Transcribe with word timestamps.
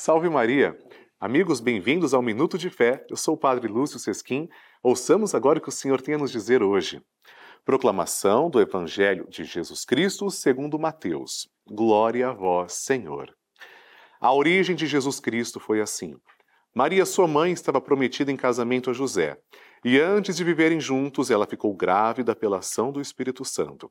Salve 0.00 0.30
Maria! 0.30 0.78
Amigos, 1.18 1.58
bem-vindos 1.58 2.14
ao 2.14 2.22
Minuto 2.22 2.56
de 2.56 2.70
Fé. 2.70 3.04
Eu 3.10 3.16
sou 3.16 3.34
o 3.34 3.36
Padre 3.36 3.66
Lúcio 3.66 3.98
Sesquim. 3.98 4.48
Ouçamos 4.80 5.34
agora 5.34 5.58
o 5.58 5.60
que 5.60 5.70
o 5.70 5.72
Senhor 5.72 6.00
tem 6.00 6.14
a 6.14 6.18
nos 6.18 6.30
dizer 6.30 6.62
hoje. 6.62 7.02
Proclamação 7.64 8.48
do 8.48 8.60
Evangelho 8.60 9.26
de 9.28 9.42
Jesus 9.42 9.84
Cristo 9.84 10.30
segundo 10.30 10.78
Mateus. 10.78 11.48
Glória 11.66 12.28
a 12.28 12.32
vós, 12.32 12.74
Senhor. 12.74 13.34
A 14.20 14.32
origem 14.32 14.76
de 14.76 14.86
Jesus 14.86 15.18
Cristo 15.18 15.58
foi 15.58 15.80
assim. 15.80 16.14
Maria, 16.72 17.04
sua 17.04 17.26
mãe, 17.26 17.50
estava 17.50 17.80
prometida 17.80 18.30
em 18.30 18.36
casamento 18.36 18.90
a 18.90 18.92
José, 18.92 19.36
e 19.84 19.98
antes 19.98 20.36
de 20.36 20.44
viverem 20.44 20.80
juntos, 20.80 21.28
ela 21.28 21.44
ficou 21.44 21.74
grávida 21.74 22.36
pela 22.36 22.58
ação 22.58 22.92
do 22.92 23.00
Espírito 23.00 23.44
Santo. 23.44 23.90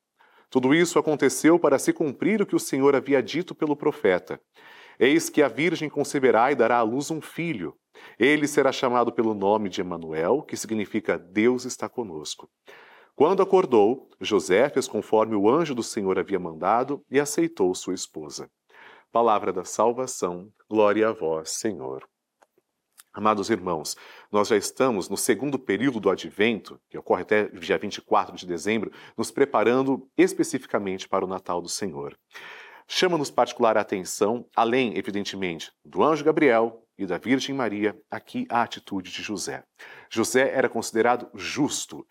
Tudo 0.51 0.75
isso 0.75 0.99
aconteceu 0.99 1.57
para 1.57 1.79
se 1.79 1.93
cumprir 1.93 2.41
o 2.41 2.45
que 2.45 2.57
o 2.57 2.59
Senhor 2.59 2.93
havia 2.93 3.23
dito 3.23 3.55
pelo 3.55 3.73
profeta. 3.73 4.37
Eis 4.99 5.29
que 5.29 5.41
a 5.41 5.47
Virgem 5.47 5.89
conceberá 5.89 6.51
e 6.51 6.55
dará 6.55 6.79
à 6.79 6.81
luz 6.81 7.09
um 7.09 7.21
filho. 7.21 7.73
Ele 8.19 8.45
será 8.45 8.69
chamado 8.69 9.13
pelo 9.13 9.33
nome 9.33 9.69
de 9.69 9.79
Emanuel, 9.79 10.41
que 10.41 10.57
significa 10.57 11.17
Deus 11.17 11.63
está 11.63 11.87
conosco. 11.87 12.49
Quando 13.15 13.41
acordou, 13.41 14.09
José 14.19 14.69
fez 14.69 14.89
conforme 14.89 15.35
o 15.35 15.49
anjo 15.49 15.73
do 15.73 15.83
Senhor 15.83 16.19
havia 16.19 16.39
mandado 16.39 17.01
e 17.09 17.17
aceitou 17.17 17.73
sua 17.73 17.93
esposa. 17.93 18.49
Palavra 19.09 19.53
da 19.53 19.63
salvação, 19.63 20.49
glória 20.69 21.07
a 21.07 21.13
vós, 21.13 21.51
Senhor. 21.51 22.10
Amados 23.13 23.49
irmãos, 23.49 23.97
nós 24.31 24.47
já 24.47 24.55
estamos 24.55 25.09
no 25.09 25.17
segundo 25.17 25.59
período 25.59 25.99
do 25.99 26.09
advento, 26.09 26.79
que 26.89 26.97
ocorre 26.97 27.23
até 27.23 27.49
dia 27.49 27.77
24 27.77 28.33
de 28.37 28.47
dezembro, 28.47 28.89
nos 29.17 29.29
preparando 29.29 30.09
especificamente 30.17 31.09
para 31.09 31.25
o 31.25 31.27
Natal 31.27 31.61
do 31.61 31.67
Senhor. 31.67 32.17
Chama-nos 32.87 33.29
particular 33.29 33.77
a 33.77 33.81
atenção, 33.81 34.47
além, 34.55 34.97
evidentemente, 34.97 35.73
do 35.83 36.01
anjo 36.01 36.23
Gabriel 36.23 36.85
e 36.97 37.05
da 37.05 37.17
Virgem 37.17 37.53
Maria, 37.53 37.99
aqui 38.09 38.47
a 38.49 38.61
atitude 38.61 39.11
de 39.11 39.21
José. 39.21 39.61
José 40.09 40.49
era 40.49 40.69
considerado 40.69 41.29
justo, 41.33 42.07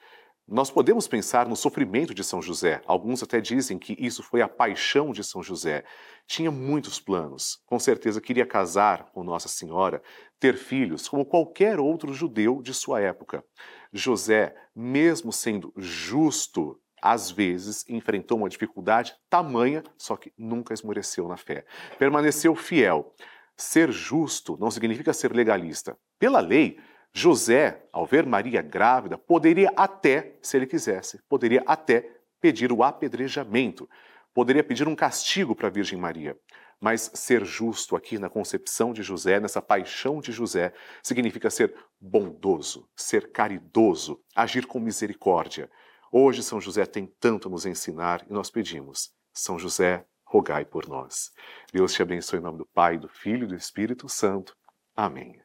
nós 0.51 0.69
podemos 0.69 1.07
pensar 1.07 1.47
no 1.47 1.55
sofrimento 1.55 2.13
de 2.13 2.25
São 2.25 2.43
José. 2.43 2.83
Alguns 2.85 3.23
até 3.23 3.41
dizem 3.41 3.79
que 3.79 3.95
isso 3.97 4.21
foi 4.21 4.43
a 4.43 4.49
paixão 4.49 5.13
de 5.13 5.23
São 5.23 5.45
José. 5.45 5.85
Tinha 6.27 6.51
muitos 6.51 6.99
planos. 6.99 7.63
Com 7.67 7.79
certeza 7.79 8.21
queria 8.21 8.45
casar 8.45 9.13
com 9.13 9.23
Nossa 9.23 9.49
Senhora, 9.49 10.03
ter 10.41 10.57
filhos, 10.57 11.09
como 11.09 11.25
qualquer 11.25 11.79
outro 11.79 12.13
judeu 12.13 12.61
de 12.61 12.75
sua 12.75 13.01
época. 13.01 13.45
José, 13.93 14.53
mesmo 14.75 15.33
sendo 15.33 15.73
justo, 15.77 16.77
às 17.01 17.31
vezes 17.31 17.89
enfrentou 17.89 18.37
uma 18.39 18.49
dificuldade 18.49 19.15
tamanha, 19.29 19.85
só 19.97 20.17
que 20.17 20.33
nunca 20.37 20.75
esmoreceu 20.75 21.29
na 21.29 21.37
fé. 21.37 21.65
Permaneceu 21.97 22.57
fiel. 22.57 23.15
Ser 23.57 23.93
justo 23.93 24.57
não 24.59 24.71
significa 24.71 25.13
ser 25.13 25.33
legalista. 25.33 25.97
Pela 26.19 26.41
lei, 26.41 26.81
José, 27.13 27.85
ao 27.93 28.07
ver 28.07 28.25
Maria 28.25 28.63
grávida, 28.63 29.19
poderia 29.19 29.73
até, 29.77 30.37
se 30.41 30.57
ele 30.57 30.67
quisesse, 30.67 31.21
poderia 31.29 31.63
até 31.67 32.09
pedir 32.41 32.73
o 32.73 32.83
apedrejamento, 32.83 33.89
poderia 34.33 34.63
pedir 34.65 34.87
um 34.87 34.95
castigo 34.95 35.55
para 35.55 35.69
a 35.69 35.71
Virgem 35.71 35.99
Maria. 35.99 36.37
Mas 36.81 37.11
ser 37.13 37.45
justo 37.45 37.95
aqui 37.95 38.19
na 38.19 38.31
concepção 38.31 38.93
de 38.93 39.03
José, 39.03 39.39
nessa 39.39 39.61
paixão 39.61 40.21
de 40.21 40.33
José, 40.33 40.73
significa 41.03 41.51
ser 41.51 41.75
bondoso, 42.01 42.89
ser 42.97 43.31
caridoso, 43.33 44.19
agir 44.35 44.67
com 44.67 44.81
misericórdia. 44.81 45.71
Hoje 46.11 46.43
São 46.43 46.59
José 46.59 46.87
tem 46.87 47.07
tanto 47.21 47.49
a 47.49 47.51
nos 47.51 47.67
ensinar 47.67 48.25
e 48.29 48.33
nós 48.33 48.51
pedimos: 48.51 49.13
São 49.35 49.59
José, 49.59 50.07
rogai 50.25 50.65
por 50.65 50.89
nós. 50.89 51.31
Deus 51.71 51.93
te 51.93 52.01
abençoe 52.01 52.39
em 52.39 52.43
nome 52.43 52.59
do 52.59 52.67
Pai, 52.67 52.97
do 52.97 53.09
Filho 53.09 53.45
e 53.45 53.49
do 53.49 53.55
Espírito 53.55 54.09
Santo. 54.09 54.57
Amém. 54.97 55.39